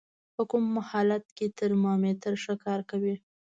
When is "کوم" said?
0.51-0.65